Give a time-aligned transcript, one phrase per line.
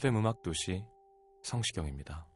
[0.00, 0.82] FM 음악 도시
[1.42, 2.26] 성시경입니다.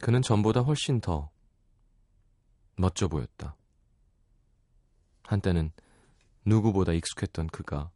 [0.00, 1.32] 그는 전보다 훨씬 더
[2.76, 3.56] 멋져 보였다.
[5.24, 5.72] 한때는
[6.44, 7.90] 누구보다 익숙했던 그가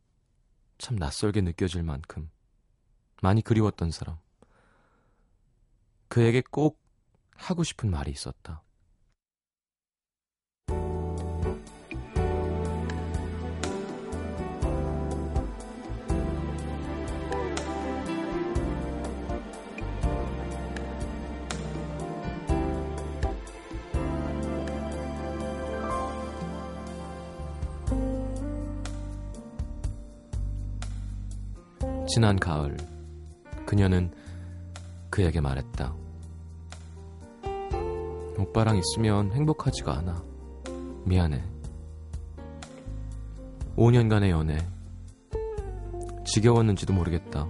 [0.79, 2.29] 참 낯설게 느껴질 만큼
[3.23, 4.19] 많이 그리웠던 사람.
[6.09, 6.83] 그에게 꼭
[7.37, 8.64] 하고 싶은 말이 있었다.
[32.09, 32.77] 지난 가을,
[33.67, 34.11] 그녀는
[35.11, 35.95] 그에게 말했다.
[38.39, 40.23] 오빠랑 있으면 행복하지가 않아.
[41.05, 41.42] 미안해.
[43.77, 44.59] 5년간의 연애.
[46.25, 47.47] 지겨웠는지도 모르겠다.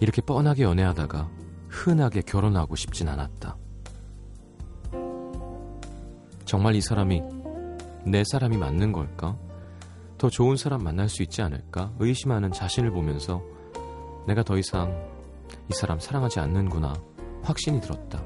[0.00, 1.30] 이렇게 뻔하게 연애하다가
[1.68, 3.56] 흔하게 결혼하고 싶진 않았다.
[6.44, 7.22] 정말 이 사람이
[8.04, 9.36] 내 사람이 맞는 걸까?
[10.18, 11.92] 더 좋은 사람 만날 수 있지 않을까?
[12.00, 13.40] 의심하는 자신을 보면서
[14.26, 14.92] 내가 더 이상
[15.70, 16.92] 이 사람 사랑하지 않는구나
[17.42, 18.20] 확신이 들었다.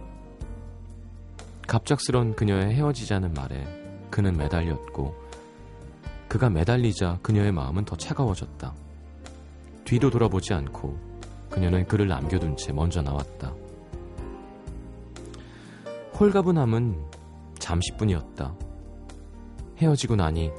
[1.68, 3.66] 갑작스런 그녀의 헤어지자는 말에
[4.10, 5.14] 그는 매달렸고
[6.28, 8.72] 그가 매달리자 그녀의 마음은 더 차가워졌다.
[9.84, 10.98] 뒤도 돌아보지 않고
[11.50, 13.52] 그녀는 그를 남겨둔 채 먼저 나왔다.
[16.18, 17.04] 홀가분함은
[17.58, 18.54] 잠시뿐이었다.
[19.76, 20.50] 헤어지고 나니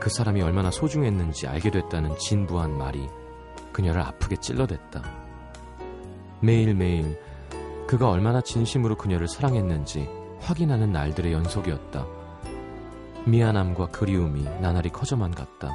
[0.00, 3.06] 그 사람이 얼마나 소중했는지 알게 됐다는 진부한 말이
[3.70, 5.02] 그녀를 아프게 찔러댔다.
[6.40, 7.20] 매일매일
[7.86, 10.08] 그가 얼마나 진심으로 그녀를 사랑했는지
[10.40, 12.06] 확인하는 날들의 연속이었다.
[13.26, 15.70] 미안함과 그리움이 나날이 커져만 갔다.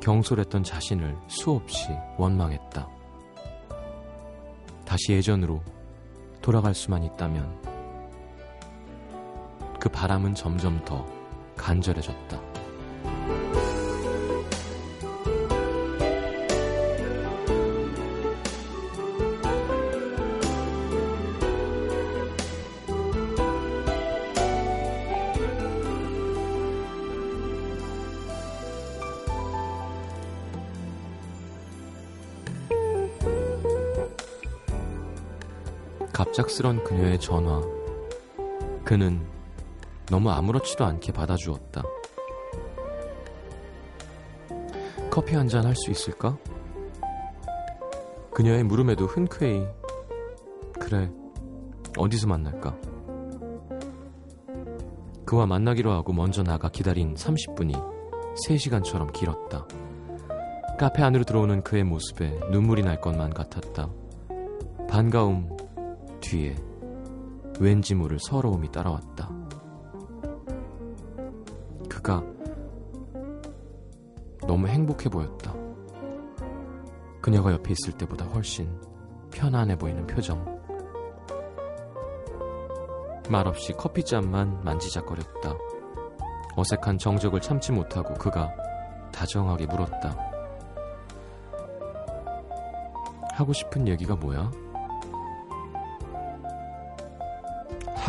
[0.00, 2.86] 경솔했던 자신을 수없이 원망했다.
[4.84, 5.62] 다시 예전으로
[6.42, 7.70] 돌아갈 수만 있다면
[9.78, 11.06] 그 바람은 점점 더
[11.56, 12.49] 간절해졌다.
[36.20, 37.62] 갑작스런 그녀의 전화.
[38.84, 39.26] 그는
[40.10, 41.82] 너무 아무렇지도 않게 받아주었다.
[45.10, 46.36] 커피 한 잔 할 수 있을까?
[48.34, 49.66] 그녀의 물음에도 흔쾌히
[50.78, 51.10] 그래
[51.96, 52.76] 어디서 만날까?
[55.24, 57.72] 그와 만나기로 하고 먼저 나가 기다린 30분이
[58.46, 59.66] 3시간처럼 길었다.
[60.78, 63.88] 카페 안으로 들어오는 그의 모습에 눈물이 날 것만 같았다.
[64.86, 65.59] 반가움
[66.20, 66.56] 뒤에
[67.58, 69.28] 왠지 모를 서러움이 따라왔다.
[71.88, 72.24] 그가
[74.46, 75.54] 너무 행복해 보였다.
[77.20, 78.70] 그녀가 옆에 있을 때보다 훨씬
[79.30, 80.60] 편안해 보이는 표정.
[83.28, 85.54] 말없이 커피잔만 만지작거렸다.
[86.56, 88.50] 어색한 정적을 참지 못하고 그가
[89.12, 90.16] 다정하게 물었다.
[93.32, 94.50] 하고 싶은 얘기가 뭐야?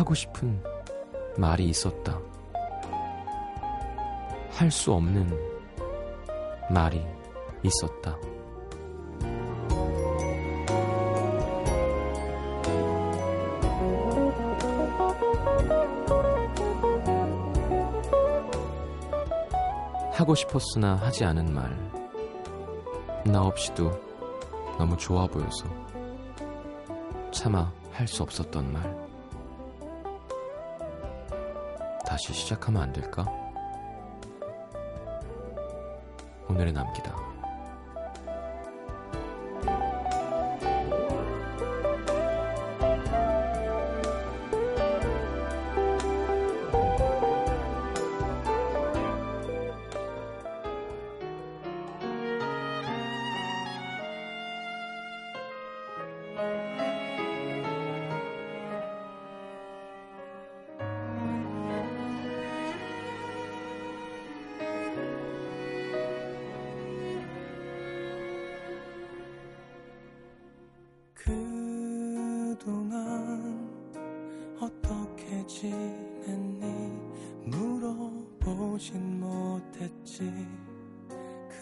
[0.02, 0.60] 하고 싶은
[1.38, 2.18] 말이 있었다.
[4.50, 5.30] 할 수 없는
[6.70, 7.00] 말이
[7.62, 8.18] 있었다.
[20.12, 21.70] 하고 싶었으나 하지 않은 말.
[23.24, 23.90] 나 없이도
[24.78, 25.64] 너무 좋아 보여서
[27.30, 29.01] 차마 할 수 없었던 말.
[32.12, 33.24] 다시 시작하면 안 될까?
[36.46, 37.31] 오늘의 남기다.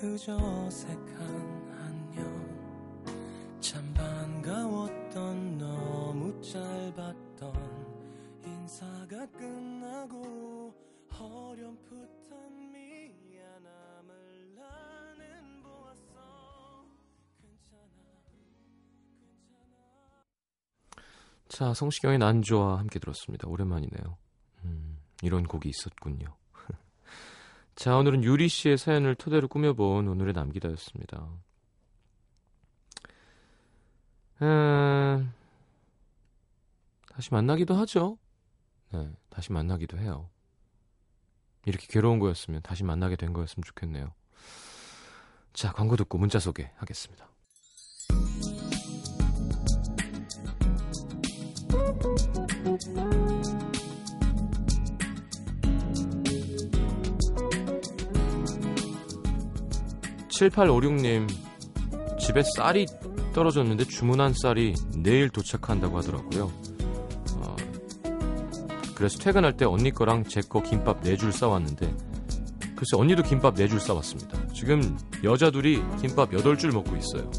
[0.00, 2.24] 그저 어색한 안녕
[3.60, 7.52] 참 반가웠던 너무 짧았던
[8.46, 10.74] 인사가 끝나고
[11.10, 16.86] 어렴풋한 미안함을 나는 보았어
[17.42, 17.84] 괜찮아
[21.48, 23.46] 자, 성시경의 난조와 함께 들었습니다.
[23.48, 24.16] 오랜만이네요.
[24.64, 26.39] 음, 이런 곡이 있었군요.
[27.74, 31.28] 자, 오늘은 유리 씨의 사연을 토대로 꾸며본 오늘의 남기다였습니다.
[34.42, 35.32] 음,
[37.12, 38.18] 다시 만나기도 하죠.
[38.92, 40.28] 네, 다시 만나기도 해요.
[41.66, 44.12] 이렇게 괴로운 거였으면 다시 만나게 된 거였으면 좋겠네요.
[45.52, 47.28] 자, 광고 듣고 문자 소개하겠습니다.
[60.40, 61.28] 7856님,
[62.18, 62.86] 집에 쌀이
[63.34, 66.50] 떨어졌는데 주문한 쌀이 내일 도착한다고 하더라고요.
[67.36, 67.56] 어,
[68.94, 71.94] 그래서 퇴근할 때 언니 거랑 제 거 김밥 4줄 싸왔는데,
[72.74, 74.38] 글쎄 언니도 김밥 4줄 싸왔습니다.
[74.54, 77.30] 지금 여자 둘이 김밥 8줄 먹고 있어요.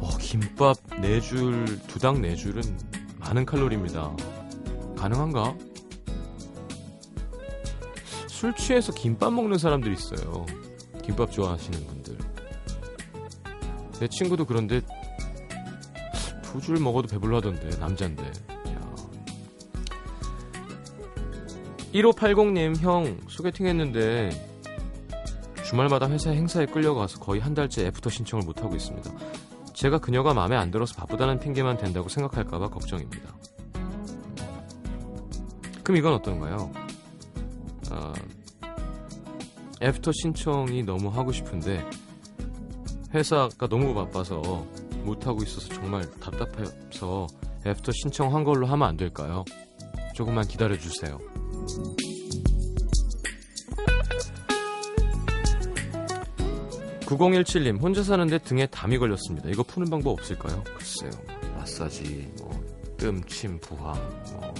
[0.00, 2.62] 어, 김밥 4줄, 두당 4줄은
[3.18, 4.14] 많은 칼로리입니다.
[4.96, 5.56] 가능한가?
[8.44, 10.44] 술 취해서 김밥 먹는 사람들이 있어요.
[11.02, 12.18] 김밥 좋아하시는 분들.
[13.98, 14.82] 내 친구도 그런데
[16.42, 18.22] 두 줄 먹어도 배불러 하던데, 남잔데.
[18.22, 18.80] 야.
[21.94, 24.28] 1580님, 형, 소개팅 했는데
[25.64, 29.10] 주말마다 회사 행사에 끌려가서 거의 한 달째 애프터 신청을 못 하고 있습니다.
[29.72, 33.34] 제가 그녀가 마음에 안 들어서 바쁘다는 핑계만 된다고 생각할까봐 걱정입니다.
[35.82, 36.70] 그럼 이건 어떤가요?
[37.90, 38.12] 아,
[39.82, 41.84] 애프터 신청이 너무 하고 싶은데
[43.14, 44.66] 회사가 너무 바빠서
[45.04, 47.26] 못하고 있어서 정말 답답해서
[47.66, 49.44] 애프터 신청한 걸로 하면 안 될까요?
[50.14, 51.18] 조금만 기다려 주세요.
[57.06, 59.48] 9017님 혼자 사는데 등에 담이 걸렸습니다.
[59.48, 60.62] 이거 푸는 방법 없을까요?
[60.64, 61.10] 글쎄요.
[61.56, 62.64] 마사지, 뭐
[62.96, 63.94] 뜸, 침, 부항,
[64.32, 64.54] 뭐,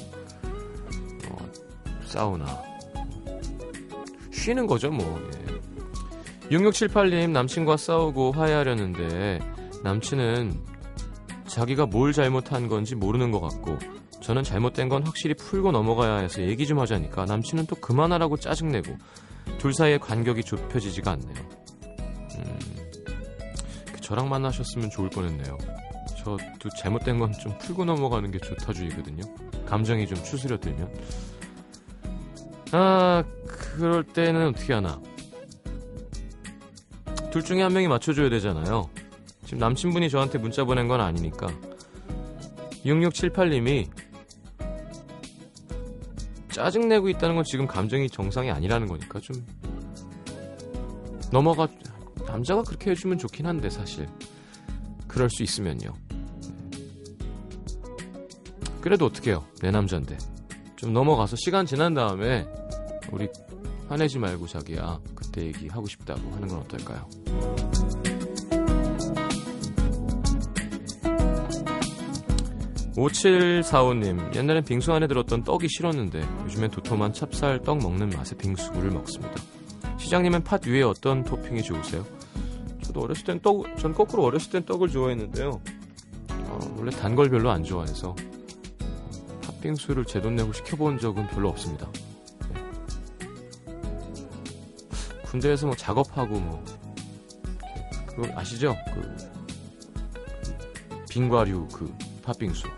[1.29, 1.53] 뭐
[2.05, 2.74] 사우나
[4.45, 5.19] 쉬는 거죠, 뭐.
[5.33, 6.49] 예.
[6.55, 9.41] 6678님 남친과 싸우고 화해하려는데
[9.83, 10.61] 남친은
[11.47, 13.79] 자기가 뭘 잘못한 건지 모르는 것 같고
[14.21, 18.97] 저는 잘못된 건 확실히 풀고 넘어가야 해서 얘기 좀 하자니까 남친은 또 그만하라고 짜증내고
[19.59, 21.35] 둘 사이의 간격이 좁혀지지가 않네요.
[22.37, 22.59] 음,
[23.93, 25.57] 그 저랑 만나셨으면 좋을 뻔했네요.
[26.19, 29.23] 저도 잘못된 건 좀 풀고 넘어가는 게 좋다주의거든요.
[29.67, 30.95] 감정이 좀 추스려들면.
[32.73, 33.23] 아,
[33.77, 35.01] 그럴 때는 어떻게 하나.
[37.31, 38.89] 둘 중에 한 명이 맞춰줘야 되잖아요.
[39.45, 41.49] 지금 남친분이 저한테 문자 보낸 건 아니니까.
[42.85, 43.89] 6678님이
[46.51, 49.45] 짜증내고 있다는 건 지금 감정이 정상이 아니라는 거니까 좀
[51.33, 51.67] 넘어가
[52.29, 54.07] 남자가 그렇게 해주면 좋긴 한데 사실
[55.09, 55.95] 그럴 수 있으면요
[58.81, 60.17] 그래도 어떡해요 내 남잔데
[60.77, 62.47] 좀 넘어가서 시간 지난 다음에
[63.15, 63.29] 우리
[63.89, 67.09] 화내지 말고 자기야 그때 얘기 하고 싶다고 하는 건 어떨까요
[72.97, 79.35] 5745님, 옛날엔 빙수 안에 들었던 떡이 싫었는데 요즘엔 도톰한 찹쌀 떡 먹는 맛의 빙수를 먹습니다.
[79.99, 82.05] 시장님은 팥 위에 어떤 토핑이 좋으세요?
[82.83, 85.61] 저도 어렸을 땐 떡, 전 거꾸로 어렸을 땐 떡을 좋아했는데요.
[86.31, 88.15] 어, 원래 단 걸 별로 안 좋아해서
[89.43, 91.89] 팥빙수를 제 돈 내고 시켜본 적은 별로 없습니다.
[95.35, 95.41] 네.
[95.41, 96.65] 군대에서 뭐 작업하고 뭐
[98.07, 98.77] 그거 아시죠?
[98.95, 99.17] 그
[101.11, 102.69] 빙과류 그 팥빙수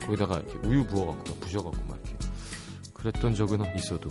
[0.00, 2.16] 거기다가 우유 부어갖고 부셔갖고 막 이렇게
[2.94, 4.08] 그랬던 적은 있어도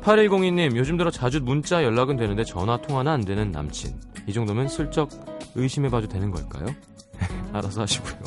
[0.00, 5.10] 8102님 요즘 들어 자주 문자 연락은 되는데 전화 통화는 안 되는 남친 이 정도면 슬쩍
[5.54, 6.66] 의심해봐도 되는 걸까요?
[7.52, 8.25] 알아서 하시고요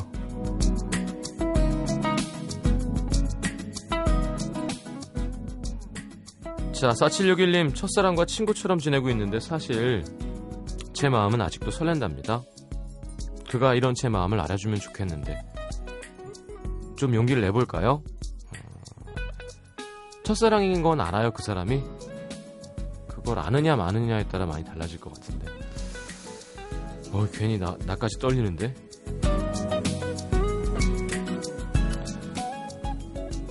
[6.80, 10.02] 자 4761님 첫사랑과 친구처럼 지내고 있는데 사실
[10.94, 12.42] 제 마음은 아직도 설렌답니다
[13.50, 15.42] 그가 이런 제 마음을 알아주면 좋겠는데
[16.96, 18.02] 좀 용기를 내볼까요?
[18.02, 19.12] 어,
[20.22, 21.82] 첫사랑인 건 알아요 그 사람이?
[23.08, 25.48] 그걸 아느냐 마느냐에 따라 많이 달라질 것 같은데
[27.12, 28.74] 어 괜히 나, 나까지 떨리는데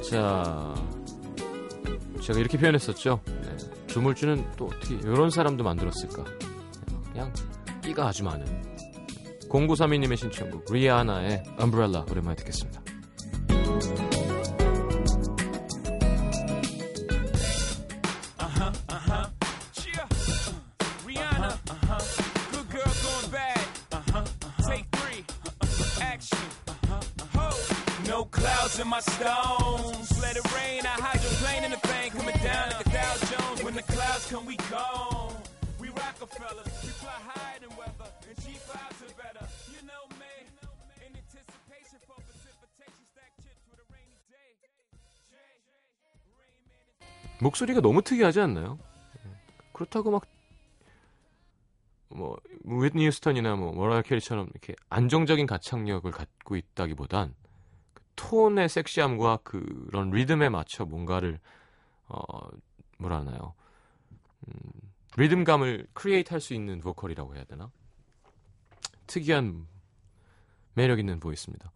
[0.09, 0.78] 자
[2.29, 3.21] 제가 이렇게 표현했었죠.
[3.25, 3.57] 네.
[3.87, 6.23] 조물주는 또 어떻게 이런 사람도 만들었을까?
[7.11, 7.33] 그냥
[7.81, 8.45] 끼가 아주 많은
[9.49, 12.78] 0932님의 신청곡 리아나의 Umbrella 오랜만에 듣겠습니다
[35.99, 36.71] Rockefellers.
[36.83, 38.09] We fly higher than weather.
[38.29, 39.45] And cheap vibes are better.
[39.73, 40.33] You know me.
[41.05, 43.03] In anticipation for precipitation.
[43.11, 44.49] Stack chips with a rainy day.
[45.31, 45.51] Jay.
[46.39, 48.79] Rain Man is 목소리가 너무 특이하지 않나요?
[49.25, 49.29] 예.
[49.73, 50.23] 그렇다고 막,
[52.09, 57.33] 뭐, 윗니 휴스턴이나 뭐, 머라이어 캐리처럼 이렇게 안정적인 가창력을 갖고 있다기보단,
[57.93, 61.39] 그 톤의 섹시함과 그런 리듬에 맞춰 뭔가를,
[62.07, 62.23] 어,
[62.97, 63.53] 뭐라 하나요.
[64.47, 64.53] 음,
[65.17, 67.71] 리듬감을 create 할 수 있는 보컬이라고 해야 되나?
[69.07, 69.67] 특이한
[70.73, 71.71] 매력 있는 voice입니다.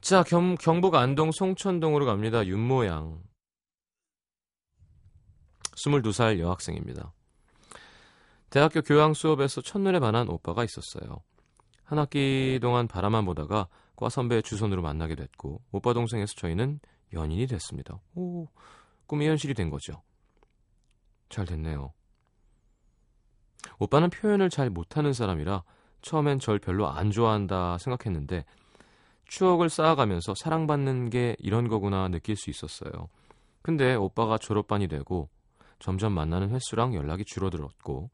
[0.00, 2.46] 자, 경, 경북 안동 송천동으로 갑니다.
[2.46, 3.22] 윤모양.
[5.76, 7.12] 22살 여학생입니다.
[8.50, 11.18] 대학교 교양 수업에서 첫눈에 반한 오빠가 있었어요.
[11.84, 16.80] 한 학기 동안 바라만 보다가 과 선배의 주선으로 만나게 됐고 오빠 동생에서 저희는
[17.12, 17.98] 연인이 됐습니다.
[18.14, 18.46] 오,
[19.06, 20.02] 꿈이 현실이 된 거죠.
[21.28, 21.92] 잘 됐네요.
[23.78, 25.62] 오빠는 표현을 잘 못하는 사람이라
[26.02, 28.44] 처음엔 절 별로 안 좋아한다 생각했는데
[29.26, 33.08] 추억을 쌓아가면서 사랑받는 게 이런 거구나 느낄 수 있었어요.
[33.62, 35.28] 근데 오빠가 졸업반이 되고
[35.78, 38.10] 점점 만나는 횟수랑 연락이 줄어들었고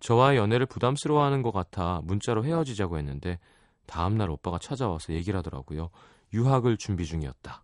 [0.00, 3.38] 저와의 연애를 부담스러워하는 것 같아 문자로 헤어지자고 했는데
[3.86, 5.90] 다음날 오빠가 찾아와서 얘기를 하더라고요.
[6.32, 7.62] 유학을 준비 중이었다.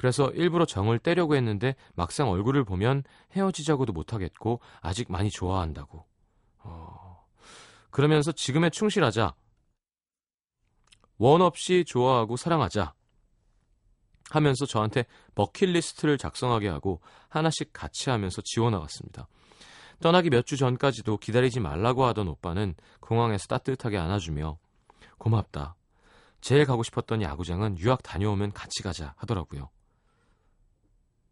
[0.00, 3.02] 그래서 일부러 정을 떼려고 했는데 막상 얼굴을 보면
[3.36, 6.06] 헤어지자고도 못하겠고 아직 많이 좋아한다고.
[6.60, 7.26] 어...
[7.90, 9.34] 그러면서 지금에 충실하자.
[11.18, 12.94] 원 없이 좋아하고 사랑하자.
[14.30, 15.04] 하면서 저한테
[15.34, 19.28] 버킷리스트를 작성하게 하고 하나씩 같이 하면서 지워나갔습니다.
[20.00, 24.56] 떠나기 몇 주 전까지도 기다리지 말라고 하던 오빠는 공항에서 따뜻하게 안아주며
[25.18, 25.76] 고맙다.
[26.40, 29.68] 제일 가고 싶었던 야구장은 유학 다녀오면 같이 가자 하더라고요.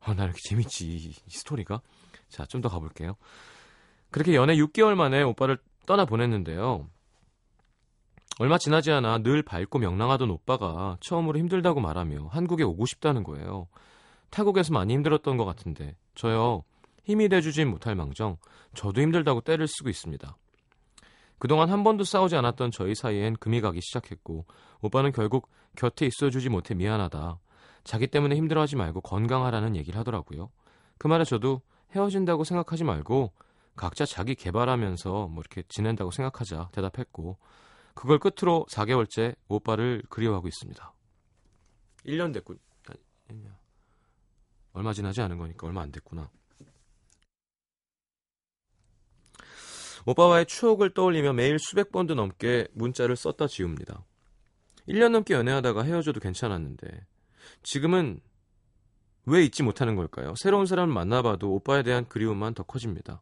[0.00, 1.81] 아, 나 이렇게 재밌지, 이, 이 스토리가.
[2.28, 3.17] 자, 좀 더 가볼게요.
[4.11, 6.88] 그렇게 연애 6개월 만에 오빠를 떠나보냈는데요.
[8.38, 13.67] 얼마 지나지 않아 늘 밝고 명랑하던 오빠가 처음으로 힘들다고 말하며 한국에 오고 싶다는 거예요.
[14.31, 16.62] 타국에서 많이 힘들었던 것 같은데 저요
[17.05, 18.37] 힘이 돼주진 못할 망정
[18.75, 20.37] 저도 힘들다고 때를 쓰고 있습니다.
[21.38, 24.47] 그동안 한 번도 싸우지 않았던 저희 사이엔 금이 가기 시작했고
[24.83, 27.38] 오빠는 결국 곁에 있어주지 못해 미안하다.
[27.85, 30.50] 자기 때문에 힘들어하지 말고 건강하라는 얘기를 하더라고요.
[30.99, 33.32] 그 말에 저도 헤어진다고 생각하지 말고
[33.76, 37.38] 각자 자기 개발하면서 뭐 이렇게 지낸다고 생각하자 대답했고
[37.94, 40.92] 그걸 끝으로 4개월째 오빠를 그리워하고 있습니다.
[42.06, 42.58] 1년 됐군.
[43.28, 43.44] 아니,
[44.73, 46.30] 얼마 지나지 않은 거니까 얼마 안 됐구나.
[50.06, 54.04] 오빠와의 추억을 떠올리며 매일 수백 번도 넘게 문자를 썼다 지웁니다.
[54.88, 57.06] 1년 넘게 연애하다가 헤어져도 괜찮았는데
[57.62, 58.21] 지금은
[59.26, 60.35] 왜 잊지 못하는 걸까요?
[60.37, 63.21] 새로운 사람을 만나봐도 오빠에 대한 그리움만 더 커집니다.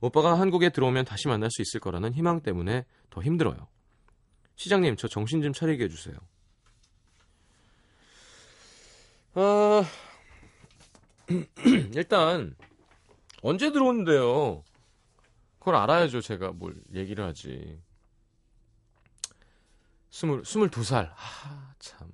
[0.00, 3.68] 오빠가 한국에 들어오면 다시 만날 수 있을 거라는 희망 때문에 더 힘들어요.
[4.56, 6.16] 시장님, 저 정신 좀 차리게 해주세요.
[9.34, 9.84] 아,
[11.94, 12.54] 일단,
[13.42, 14.62] 언제 들어오는데요?
[15.58, 17.80] 그걸 알아야죠, 제가 뭘 얘기를 하지.
[20.10, 21.14] 스물, 스물두 살.
[21.16, 22.12] 아, 참.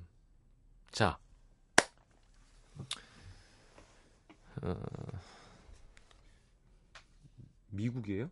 [0.93, 1.19] 자.
[4.63, 4.75] 어,
[7.69, 8.31] 미국이에요?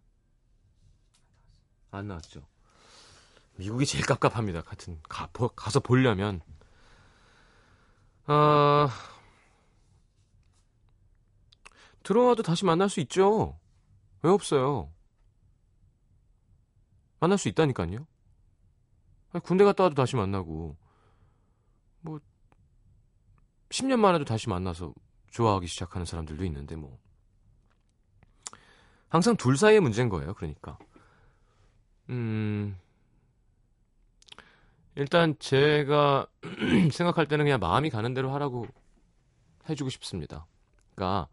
[1.91, 2.47] 안 나왔죠.
[3.57, 4.63] 미국이 제일 깝깝합니다.
[4.63, 6.41] 같은 가, 보, 가서 보려면
[8.27, 8.89] 아
[12.03, 13.59] 들어와도 다시 만날 수 있죠.
[14.23, 14.93] 왜 없어요?
[17.19, 18.07] 만날 수 있다니까요.
[19.43, 20.77] 군대 갔다 와도 다시 만나고
[22.01, 22.21] 뭐
[23.71, 24.95] 10년 만에도 다시 만나서
[25.37, 26.99] 좋아하기 시작하는 사람들도 있는데 뭐
[29.09, 30.33] 항상 둘 사이의 문제인 거예요.
[30.33, 30.79] 그러니까
[32.09, 32.79] 음
[34.95, 36.27] 일단 제가
[36.91, 38.67] 생각할 때는 그냥 마음이 가는 대로 하라고
[39.69, 40.47] 해주고 싶습니다.
[40.95, 41.29] 그러니까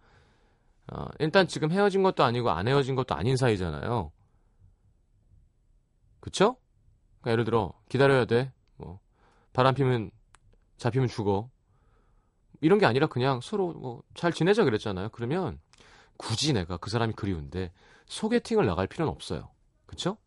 [0.91, 4.11] 어, 일단 지금 헤어진 것도 아니고 안 헤어진 것도 아닌 사이잖아요.
[6.19, 6.57] 그쵸?
[7.21, 8.51] 그러니까 예를 들어 기다려야 돼.
[8.75, 8.99] 뭐
[9.53, 10.11] 바람 피면
[10.75, 11.52] 잡히면 죽어.
[12.63, 15.09] 이런 게 아니라 그냥 서로 뭐 잘 지내자 그랬잖아요.
[15.09, 15.59] 그러면
[16.17, 17.73] 굳이 내가 그 사람이 그리운데
[18.05, 19.51] 소개팅을 나갈 필요는 없어요.
[19.85, 20.17] 그쵸?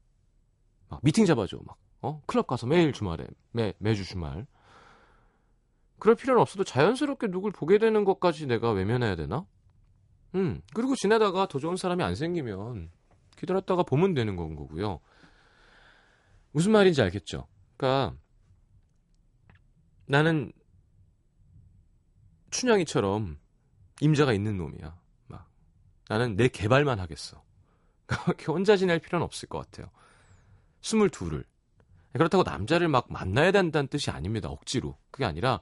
[0.89, 1.59] 막 미팅 잡아줘.
[1.65, 2.23] 막 어?
[2.27, 4.47] 클럽 가서 매일 주말에 매 매주 주말.
[5.99, 9.47] 그럴 필요는 없어도 자연스럽게 누굴 보게 되는 것까지 내가 외면해야 되나?
[10.35, 10.61] 음.
[10.75, 12.91] 그리고 지내다가 더 좋은 사람이 안 생기면
[13.39, 15.01] 기다렸다가 보면 되는 건 거고요.
[16.53, 17.47] 무슨 말인지 알겠죠?
[17.77, 18.15] 그러니까
[20.05, 20.53] 나는
[22.57, 23.39] 춘향이처럼
[24.01, 24.99] 임자가 있는 놈이야.
[25.27, 25.51] 막
[26.09, 27.43] 나는 내 개발만 하겠어.
[28.07, 29.91] 그렇게 혼자 지낼 필요는 없을 것 같아요.
[30.81, 31.45] 스물둘을
[32.15, 34.49] 그렇다고 남자를 막 만나야 된다는 뜻이 아닙니다.
[34.49, 35.61] 억지로 그게 아니라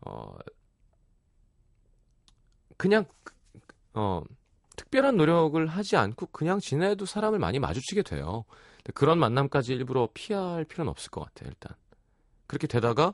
[0.00, 0.34] 어
[2.78, 3.04] 그냥
[3.92, 4.22] 어
[4.76, 8.46] 특별한 노력을 하지 않고 그냥 지내도 사람을 많이 마주치게 돼요.
[8.94, 11.50] 그런 만남까지 일부러 피할 필요는 없을 것 같아요.
[11.50, 11.76] 일단
[12.46, 13.12] 그렇게 되다가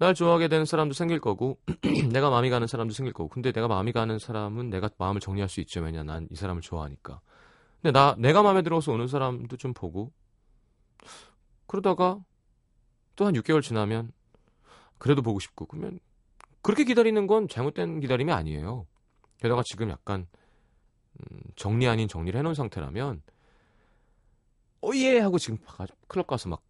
[0.00, 1.58] 날 좋아하게 되는 사람도 생길 거고
[2.10, 3.28] 내가 마음이 가는 사람도 생길 거고.
[3.28, 5.82] 근데 내가 마음이 가는 사람은 내가 마음을 정리할 수 있죠.
[5.82, 7.20] 왜냐 난 이 사람을 좋아하니까.
[7.82, 10.10] 근데 나 내가 마음에 들어서 오는 사람도 좀 보고.
[11.66, 12.18] 그러다가
[13.14, 14.10] 또 한 6개월 지나면
[14.98, 15.66] 그래도 보고 싶고.
[15.66, 16.00] 그러면
[16.62, 18.86] 그렇게 기다리는 건 잘못된 기다림이 아니에요.
[19.38, 20.26] 게다가 지금 약간
[21.18, 23.22] 음, 정리 아닌 정리를 해놓은 상태라면
[24.82, 25.58] 어예 하고 지금
[26.08, 26.62] 클럽 가서 막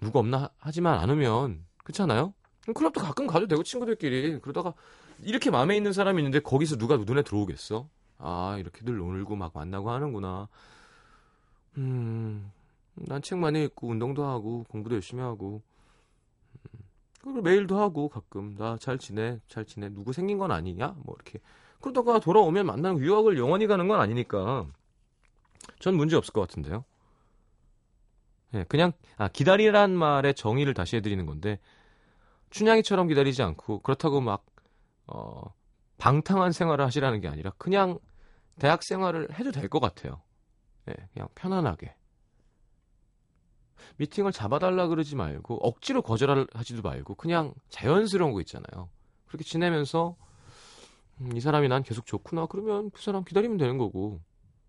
[0.00, 2.32] 누가 없나 하지만 않으면 그렇잖아요
[2.74, 4.74] 클럽도 가끔 가도 되고 친구들끼리 그러다가
[5.22, 7.88] 이렇게 마음에 있는 사람이 있는데 거기서 누가 눈에 들어오겠어?
[8.18, 10.48] 아 이렇게들 놀고 막 만나고 하는구나.
[11.78, 12.50] 음,
[12.94, 15.62] 난 책 많이 읽고 운동도 하고 공부도 열심히 하고
[16.74, 16.80] 음,
[17.22, 21.40] 그리고 메일도 하고 가끔 나 잘 지내 잘 지내 누구 생긴 건 아니냐 뭐 이렇게
[21.80, 24.66] 그러다가 돌아오면 만나는 유학을 영원히 가는 건 아니니까
[25.80, 26.84] 전 문제 없을 것 같은데요.
[28.54, 31.58] 예, 그냥 아 기다리란 말의 정의를 다시 해드리는 건데
[32.52, 34.44] 춘향이처럼 기다리지 않고 그렇다고 막
[35.06, 35.52] 어,
[35.98, 37.98] 방탕한 생활을 하시라는 게 아니라 그냥
[38.58, 40.22] 대학 생활을 해도 될 것 같아요.
[40.84, 41.94] 네, 그냥 편안하게.
[43.96, 48.88] 미팅을 잡아달라 그러지 말고 억지로 거절하지도 말고 그냥 자연스러운 거 있잖아요.
[49.26, 50.16] 그렇게 지내면서
[51.20, 54.20] 음, 이 사람이 난 계속 좋구나 그러면 그 사람 기다리면 되는 거고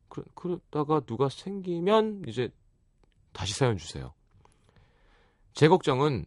[0.08, 2.50] 그, 그러다가 누가 생기면 이제
[3.34, 4.14] 다시 사연 주세요.
[5.54, 6.26] 제 걱정은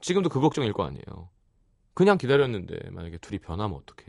[0.00, 1.30] 지금도 그 걱정일 거 아니에요.
[1.94, 4.06] 그냥 기다렸는데 만약에 둘이 변하면 어떡해.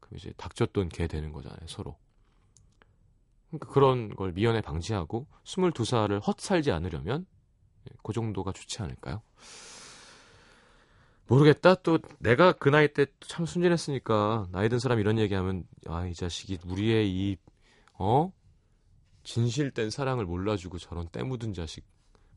[0.00, 1.96] 그럼 이제 닥쳤던 개 되는 거잖아요, 서로.
[3.48, 7.26] 그러니까 그런 걸 미연에 방지하고 22살을 헛살지 않으려면
[7.90, 9.22] 예, 그 정도가 좋지 않을까요?
[11.26, 11.74] 모르겠다.
[11.76, 16.58] 또 내가 그 나이 때 참 순진했으니까 나이 든 사람 이런 얘기하면 아 이 자식이
[16.66, 17.36] 우리의 이
[17.94, 18.32] 어?
[19.22, 21.84] 진실된 사랑을 몰라주고 저런 때 묻은 자식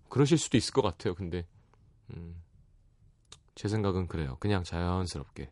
[0.09, 1.15] 그러실 수도 있을 것 같아요.
[1.15, 1.45] 근데
[2.11, 2.41] 음,
[3.55, 4.37] 제 생각은 그래요.
[4.39, 5.49] 그냥 자연스럽게.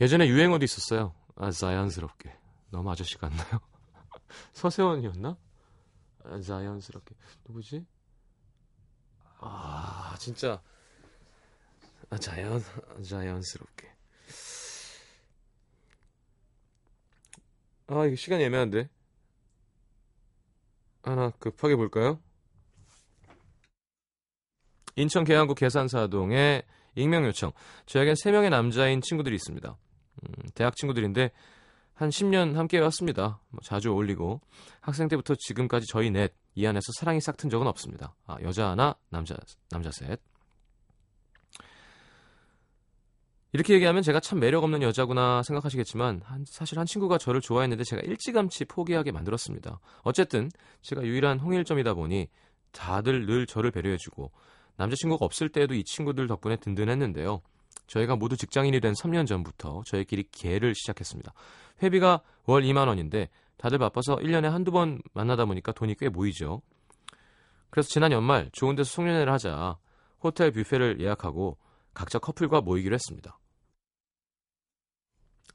[0.00, 1.14] 예전에 유행어도 있었어요.
[1.36, 2.36] 아, 자연스럽게.
[2.70, 3.60] 너무 아저씨 같나요?
[4.52, 5.36] 서세원이었나?
[6.24, 7.14] 아, 자연스럽게.
[7.46, 7.86] 누구지?
[9.40, 10.62] 아, 진짜.
[12.10, 12.62] 아, 자연,
[13.04, 13.92] 자연스럽게.
[17.86, 18.88] 아, 이거 시간이 애매한데.
[21.02, 22.18] 하나 급하게 볼까요?
[24.96, 26.62] 인천 계양구 계산사동에
[26.96, 27.52] 익명 요청.
[27.86, 29.68] 저에겐 3명의 남자인 친구들이 있습니다.
[30.22, 31.30] 음, 대학 친구들인데
[31.94, 33.40] 한 10년 함께 왔습니다.
[33.50, 34.40] 뭐 자주 어울리고
[34.80, 38.14] 학생 때부터 지금까지 저희 넷 이 안에서 사랑이 싹 튼 적은 없습니다.
[38.26, 39.36] 아, 여자 하나, 남자
[39.70, 40.20] 남자 셋.
[43.52, 48.02] 이렇게 얘기하면 제가 참 매력 없는 여자구나 생각하시겠지만 한, 사실 한 친구가 저를 좋아했는데 제가
[48.02, 49.80] 일찌감치 포기하게 만들었습니다.
[50.02, 50.50] 어쨌든
[50.82, 52.28] 제가 유일한 홍일점이다 보니
[52.72, 54.32] 다들 늘 저를 배려해주고
[54.76, 57.40] 남자친구가 없을 때에도 이 친구들 덕분에 든든했는데요.
[57.86, 61.32] 저희가 모두 직장인이 된 3년 전부터 저희끼리 계를 시작했습니다.
[61.82, 66.62] 회비가 월 2만 원인데 다들 바빠서 1년에 한두 번 만나다 보니까 돈이 꽤 모이죠.
[67.70, 69.78] 그래서 지난 연말 좋은 데서 송년회를 하자
[70.22, 71.58] 호텔 뷔페를 예약하고
[71.92, 73.38] 각자 커플과 모이기로 했습니다.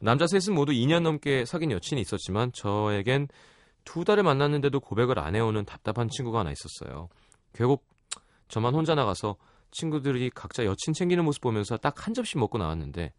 [0.01, 3.27] 남자 셋은 모두 2년 넘게 사귄 여친이 있었지만 저에겐
[3.83, 7.09] 두 달을 만났는데도 고백을 안 해오는 답답한 친구가 하나 있었어요.
[7.53, 7.85] 결국
[8.49, 9.37] 저만 혼자 나가서
[9.71, 13.13] 친구들이 각자 여친 챙기는 모습 보면서 딱 한 접시 먹고 나왔는데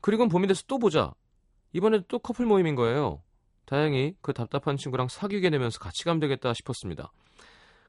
[0.00, 1.14] 그리고는 봄이 돼서 또 보자.
[1.72, 3.22] 이번에도 또 커플 모임인 거예요.
[3.64, 7.12] 다행히 그 답답한 친구랑 사귀게 되면서 같이 가면 되겠다 싶었습니다.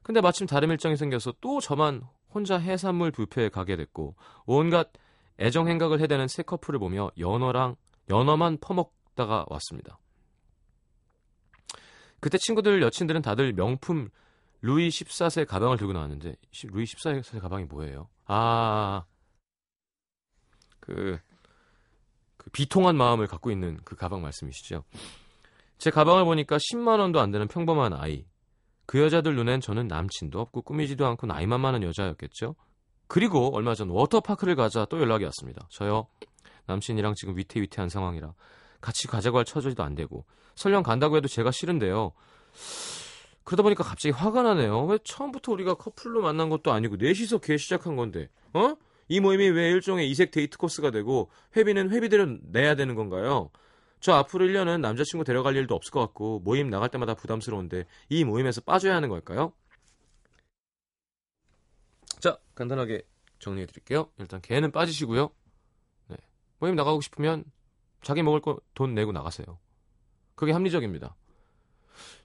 [0.02, 4.90] 근데 마침 다른 일정이 생겨서 또 저만 혼자 해산물 뷔페에 가게 됐고 온갖
[5.38, 7.76] 애정 행각을 해대는 새 커플을 보며 연어랑
[8.10, 9.98] 연어만 퍼먹다가 왔습니다.
[12.20, 14.08] 그때 친구들 여친들은 다들 명품
[14.60, 18.08] 루이 14세 가방을 들고 나왔는데 루이 14세 가방이 뭐예요?
[18.26, 19.04] 아,
[20.80, 21.18] 그,
[22.36, 24.84] 그 비통한 마음을 갖고 있는 그 가방 말씀이시죠?
[25.76, 28.26] 제 가방을 보니까 10만 원도 안 되는 평범한 아이.
[28.86, 32.56] 그 여자들 눈엔 저는 남친도 없고 꾸미지도 않고 나이만 많은 여자였겠죠?
[33.06, 35.68] 그리고 얼마 전 워터파크를 가자 또 연락이 왔습니다.
[35.70, 36.08] 저요.
[36.66, 38.34] 남친이랑 지금 위태위태한 상황이라
[38.80, 42.12] 같이 가자고 할 처지도 안 되고 설령 간다고 해도 제가 싫은데요.
[43.48, 44.84] 그러다 보니까 갑자기 화가 나네요.
[44.84, 48.74] 왜 처음부터 우리가 커플로 만난 것도 아니고 넷이서 개 시작한 건데, 어?
[49.08, 53.50] 이 모임이 왜 일종의 이색 데이트 코스가 되고 회비는 회비대로 내야 되는 건가요?
[54.00, 58.60] 저 앞으로 1년은 남자친구 데려갈 일도 없을 것 같고 모임 나갈 때마다 부담스러운데 이 모임에서
[58.60, 59.54] 빠져야 하는 걸까요?
[62.20, 63.02] 자, 간단하게
[63.38, 64.10] 정리해 드릴게요.
[64.18, 65.30] 일단 걔는 빠지시고요.
[66.08, 66.16] 네.
[66.58, 67.44] 모임 나가고 싶으면
[68.02, 69.58] 자기 먹을 거 돈 내고 나가세요.
[70.34, 71.16] 그게 합리적입니다.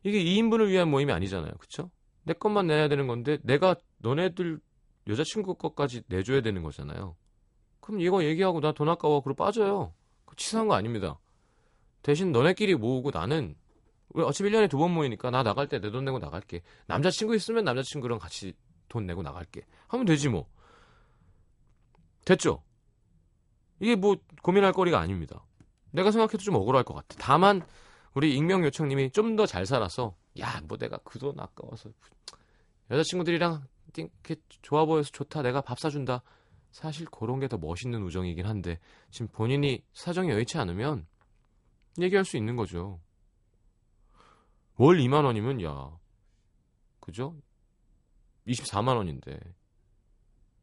[0.03, 1.53] 이게 2인분을 위한 모임이 아니잖아요.
[1.59, 1.89] 그쵸?
[2.23, 4.59] 내 것만 내야 되는 건데 내가 너네들
[5.07, 7.15] 여자친구 것까지 내줘야 되는 거잖아요.
[7.81, 9.93] 그럼 이거 얘기하고 나 돈 아까워 그러 빠져요.
[10.25, 11.19] 그 치사한 거 아닙니다.
[12.01, 13.55] 대신 너네끼리 모으고 나는
[14.15, 16.61] 어차피 1년에 두 번 모이니까 나 나갈 때 내 돈 내고 나갈게.
[16.87, 18.53] 남자친구 있으면 남자친구랑 같이
[18.87, 19.61] 돈 내고 나갈게.
[19.87, 20.47] 하면 되지 뭐.
[22.25, 22.63] 됐죠?
[23.79, 25.45] 이게 뭐 고민할 거리가 아닙니다.
[25.91, 27.15] 내가 생각해도 좀 억울할 것 같아.
[27.19, 27.61] 다만
[28.13, 31.89] 우리 익명 요청님이 좀 더 잘 살아서 야 뭐 내가 그 돈 아까워서
[32.91, 36.23] 여자친구들이랑 이렇게 좋아 보여서 좋다 내가 밥 사준다
[36.71, 38.79] 사실 그런 게 더 멋있는 우정이긴 한데
[39.11, 41.05] 지금 본인이 사정이 여의치 않으면
[41.99, 42.99] 얘기할 수 있는 거죠.
[44.77, 45.95] 월 2만 원이면 야
[46.99, 47.35] 그죠?
[48.47, 49.39] 24만 원인데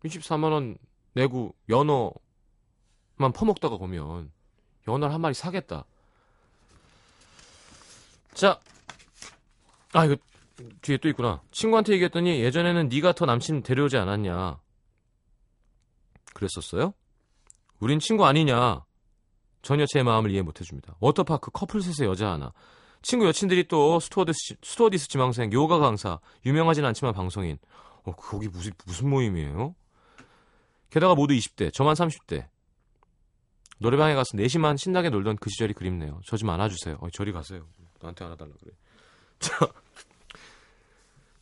[0.04, 0.76] 24만 원
[1.14, 4.32] 내고 연어만 퍼먹다가 보면
[4.88, 5.84] 연어를 한 마리 사겠다.
[8.34, 8.60] 자,
[9.92, 10.16] 아 이거
[10.82, 11.42] 뒤에 또 있구나.
[11.50, 14.58] 친구한테 얘기했더니 예전에는 네가 더 남친 데려오지 않았냐.
[16.34, 16.94] 그랬었어요?
[17.80, 18.84] 우린 친구 아니냐.
[19.62, 20.96] 전혀 제 마음을 이해 못 해줍니다.
[21.00, 22.52] 워터파크 커플 셋에 여자 하나.
[23.02, 27.58] 친구 여친들이 또 스튜어디스, 스튜어디스 지망생, 요가 강사, 유명하진 않지만 방송인.
[28.04, 29.74] 어, 거기 무슨, 무슨 모임이에요?
[30.90, 32.48] 게다가 모두 20대, 저만 30대.
[33.78, 36.20] 노래방에 가서 4시만 신나게 놀던 그 시절이 그립네요.
[36.26, 36.98] 저 좀 안아주세요.
[37.00, 37.66] 어, 저리 가세요.
[38.00, 38.72] 나한테 안아달라 그래.
[39.40, 39.56] 자,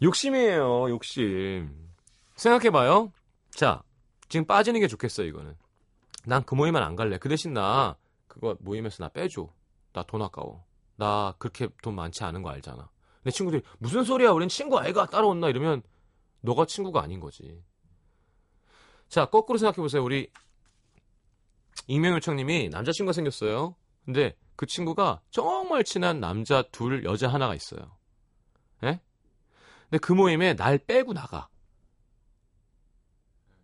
[0.03, 1.89] 욕심이에요, 욕심.
[2.37, 3.13] 생각해봐요.
[3.51, 3.83] 자,
[4.29, 5.57] 지금 빠지는 게 좋겠어, 이거는.
[6.25, 7.19] 난 그 모임은 안 갈래.
[7.19, 7.97] 그 대신 나,
[8.29, 9.49] 그거 모임에서 나 빼줘.
[9.93, 10.65] 나 돈 아까워.
[10.97, 12.89] 나 그렇게 돈 많지 않은 거 알잖아.
[13.23, 15.49] 내 친구들이, 무슨 소리야, 우린 친구 아이가 따라온나?
[15.49, 15.83] 이러면,
[16.41, 17.61] 너가 친구가 아닌 거지.
[19.09, 20.03] 자, 거꾸로 생각해보세요.
[20.05, 20.31] 우리,
[21.87, 23.75] 익명 요청님이 남자친구가 생겼어요.
[24.05, 27.97] 근데 그 친구가 정말 친한 남자 둘, 여자 하나가 있어요.
[28.83, 29.01] 예?
[29.85, 31.49] 근데 그 모임에 날 빼고 나가.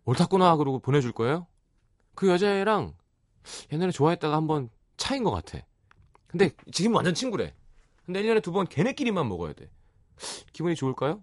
[0.05, 1.47] 옳다구나 그러고 보내줄 거예요?
[2.15, 2.95] 그 여자애랑
[3.73, 5.59] 옛날에 좋아했다가 한번 차인 것 같아.
[6.27, 7.53] 근데 지금 완전 친구래.
[8.05, 9.69] 근데 1년에 두 번 걔네끼리만 먹어야 돼.
[10.53, 11.21] 기분이 좋을까요?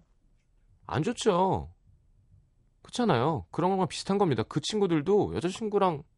[0.85, 1.73] 안 좋죠.
[2.83, 3.47] 그렇잖아요.
[3.49, 4.43] 그런 거랑 비슷한 겁니다.
[4.43, 6.12] 그 친구들도 여자친구랑 이,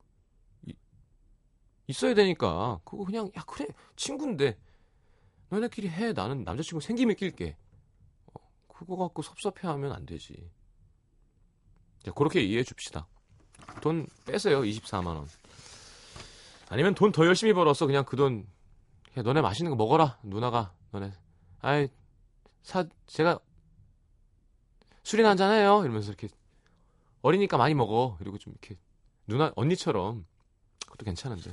[1.88, 2.80] 있어야 되니까.
[2.84, 4.58] 그거 그냥 야 그래 친구인데.
[5.50, 6.14] 너네끼리 해.
[6.14, 7.56] 나는 남자친구 생기면 낄게.
[8.28, 10.50] 어, 그거 갖고 섭섭해하면 안 되지.
[12.04, 13.08] 자, 그렇게 이해해 줍시다.
[13.82, 15.28] 돈 빼세요 24만 원.
[16.70, 18.48] 아니면 돈 더 열심히 벌어서 그냥 그 돈
[19.16, 21.14] 너네 맛있는 거 먹어라 누나가 너네.
[21.62, 21.88] 아이
[22.64, 23.40] 사 제가
[25.04, 25.82] 술이나 한잔 해요.
[25.84, 26.28] 이러면서 이렇게
[27.22, 28.16] 어리니까 많이 먹어.
[28.20, 28.78] 그리고 좀 이렇게
[29.28, 30.26] 누나 언니처럼.
[30.86, 31.52] 그것도 괜찮은데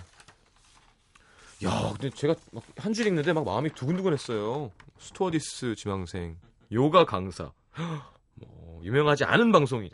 [1.64, 4.70] 야 근데 제가 막 한 줄 읽는데 막 마음이 두근두근했어요.
[4.98, 6.38] 스튜어디스 지망생
[6.72, 7.52] 요가 강사.
[8.34, 9.90] 뭐 유명하지 않은 방송인.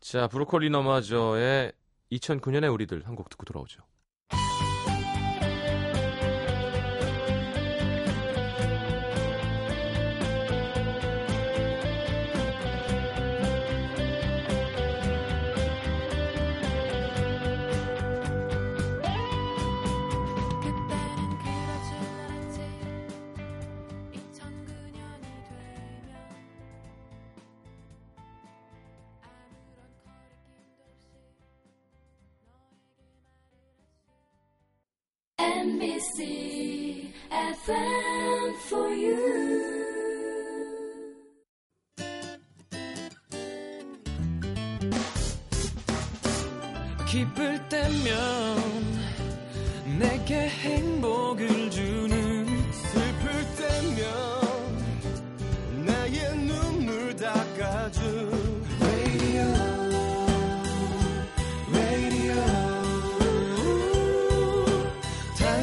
[0.00, 1.72] 자 브로콜리 너마저의
[2.12, 3.82] 2009년의 우리들 한 곡 듣고 돌아오죠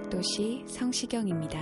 [0.00, 1.58] 음악도시 성시경입니다.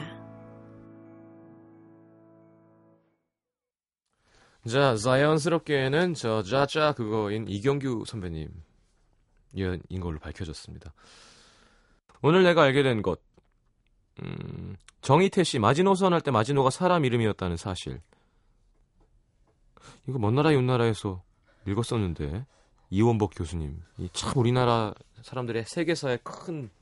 [4.69, 8.49] 자, 자연스럽게는 저 짜짜 그거인 이경규 선배님
[9.55, 10.93] 인 걸로 밝혀졌습니다.
[12.23, 13.21] 오늘 내가 알게 된 것,
[14.23, 18.01] 음, 정희태 씨 마지노선 할 때 마지노가 사람 이름이었다는 사실.
[20.07, 21.23] 이거 먼 나라 윤나라에서
[21.67, 22.47] 읽었었는데
[22.91, 26.78] 이원복 교수님, 이참 우리나라 사람들의 세계사에 큰 예,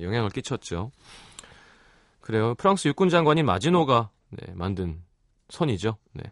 [0.00, 0.90] 영향을 끼쳤죠.
[2.20, 2.54] 그래요.
[2.54, 5.02] 프랑스 육군 장관인 마지노가 네, 만든
[5.48, 5.98] 선이죠.
[6.12, 6.24] 네.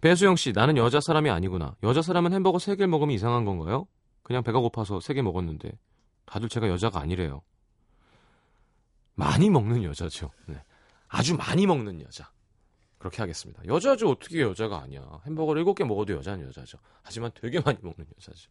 [0.00, 1.76] 배수영 씨, 나는 여자 사람이 아니구나.
[1.82, 3.86] 여자 사람은 햄버거 3개를 먹으면 이상한 건가요?
[4.22, 5.72] 그냥 배가 고파서 3개 먹었는데.
[6.24, 7.42] 다들 제가 여자가 아니래요.
[9.14, 10.30] 많이 먹는 여자죠.
[10.46, 10.62] 네.
[11.08, 12.30] 아주 많이 먹는 여자.
[12.98, 13.62] 그렇게 하겠습니다.
[13.66, 14.10] 여자죠.
[14.10, 15.20] 어떻게 여자가 아니야.
[15.26, 16.78] 햄버거를 7개 먹어도 여자는 여자죠.
[17.02, 18.50] 하지만 되게 많이 먹는 여자죠.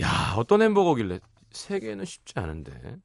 [0.00, 1.20] 야, 어떤 햄버거길래
[1.54, 2.96] 3개는 쉽지 않은데.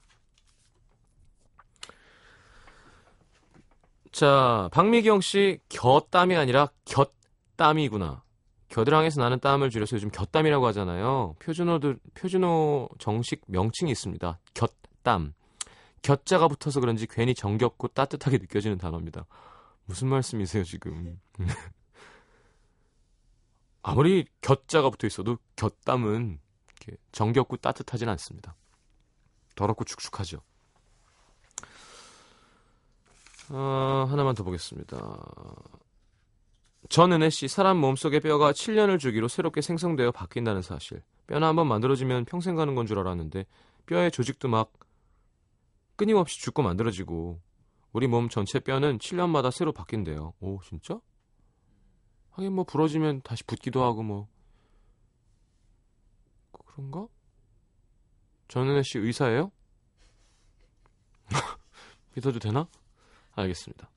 [4.11, 8.23] 자, 박미경 씨, 곁땀이 아니라 곁땀이구나.
[8.69, 11.35] 겨드랑이에서 나는 땀을 줄여서 요즘 곁땀이라고 하잖아요.
[11.39, 14.39] 표준어들, 표준어 정식 명칭이 있습니다.
[14.53, 15.33] 곁땀.
[16.01, 19.25] 곁자가 붙어서 그런지 괜히 정겹고 따뜻하게 느껴지는 단어입니다.
[19.85, 21.19] 무슨 말씀이세요, 지금?
[23.81, 26.39] 아무리 곁자가 붙어 있어도 곁땀은
[27.11, 28.55] 정겹고 따뜻하진 않습니다.
[29.55, 30.41] 더럽고 축축하죠.
[33.51, 34.97] 어, 하나만 더 보겠습니다.
[36.89, 41.03] 전은혜 씨, 사람 몸속의 뼈가 7년을 주기로 새롭게 생성되어 바뀐다는 사실.
[41.27, 43.45] 뼈나 한번 만들어지면 평생 가는 건 줄 알았는데
[43.85, 44.71] 뼈의 조직도 막
[45.95, 47.39] 끊임없이 죽고 만들어지고
[47.91, 50.33] 우리 몸 전체 뼈는 7년마다 새로 바뀐대요.
[50.39, 50.99] 오, 진짜?
[52.31, 54.27] 하긴 뭐 부러지면 다시 붙기도 하고 뭐
[56.73, 57.07] 그런가?
[58.47, 59.51] 전은혜 씨 의사예요?
[62.15, 62.67] 믿어도 되나?
[63.35, 63.89] 알겠습니다.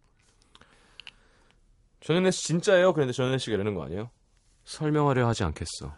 [2.01, 2.93] 전현애 씨 진짜예요?
[2.93, 4.11] 그런데 전현애 씨가 이러는 거 아니에요?
[4.65, 5.95] 설명하려 하지 않겠어.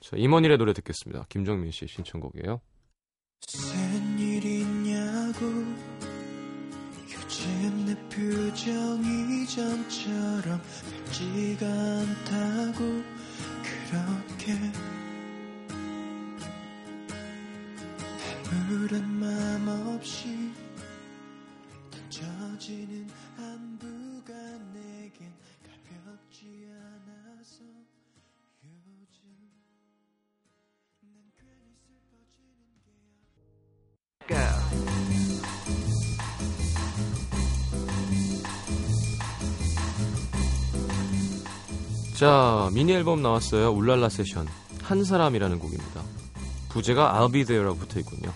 [0.00, 1.26] 자, 임원일의 노래 듣겠습니다.
[1.28, 2.60] 김정민 씨의 신청곡이에요.
[3.54, 5.46] 무슨 일 있냐고
[7.12, 13.02] 요즘 내 표정이 전처럼 밝지가 않다고
[13.62, 14.54] 그렇게
[18.52, 20.52] 아무런 맘 없이
[21.90, 24.32] 던져지는 안부가
[24.74, 25.32] 내겐
[25.88, 27.64] 가볍지 않아서
[28.62, 29.20] 요즘
[31.00, 31.10] 난
[31.40, 32.52] 괜히 슬퍼지는
[34.28, 34.36] 게
[42.14, 43.70] 자, 미니 앨범 나왔어요.
[43.72, 44.46] 울랄라 세션.
[44.82, 46.02] 한 사람이라는 곡입니다.
[46.72, 48.32] 부제가 I'll Be There라고 붙어 있군요.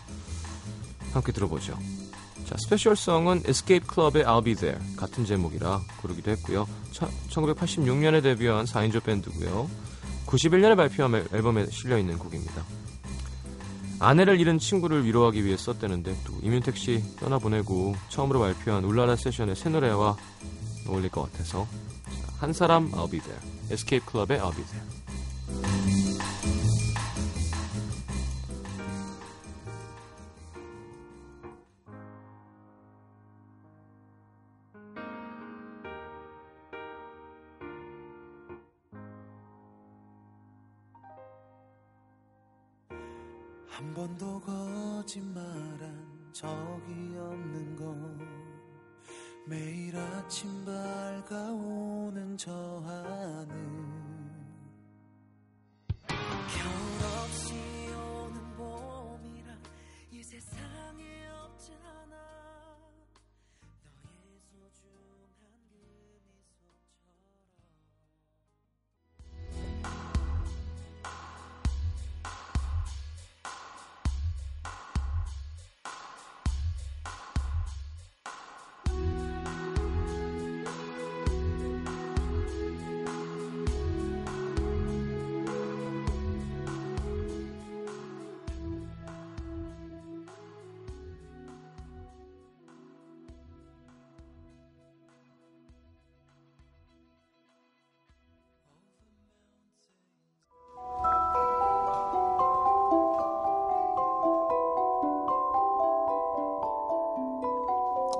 [1.12, 1.78] 함께 들어보죠.
[2.46, 6.66] 자, 스페셜송은 Escape Club의 I'll Be There 같은 제목이라 부르기도 했고요.
[7.28, 9.68] 1986년에 데뷔한 4인조 밴드고요.
[10.26, 12.62] 91년에 발표한 앨- 앨범에 실려 있는 곡입니다.
[13.98, 19.70] 아내를 잃은 친구를 위로하기 위해 썼다는데 또 이민택 씨 떠나보내고 처음으로 발표한 울랄라 세션의 새
[19.70, 20.16] 노래와
[20.86, 21.66] 어울릴 것 같아서
[22.04, 23.40] 자, 한 사람 I'll Be There,
[23.72, 26.05] Escape Club의 I'll Be There.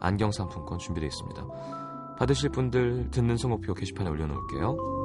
[0.00, 1.46] 안경 상품권 준비되어 있습니다.
[2.18, 4.98] 받으실 분들 듣는 성목표 게시판에 올려놓을게요.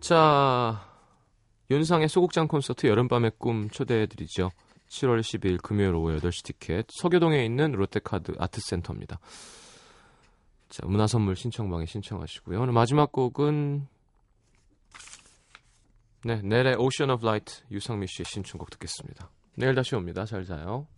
[0.00, 0.80] 자,
[1.68, 4.50] 윤상의 소극장 콘서트 여름밤의 꿈 초대해드리죠.
[4.88, 9.18] 7월 10일 금요일 오후 8시 티켓 서교동에 있는 롯데카드 아트센터입니다.
[10.68, 12.60] 자, 문화선물 신청방에 신청하시고요.
[12.60, 13.88] 오늘 마지막 곡은
[16.26, 19.30] 네, 넬의 Ocean of Light 유성미 씨의 신청곡 듣겠습니다.
[19.56, 20.24] 내일 다시 옵니다.
[20.24, 20.88] 잘 자요.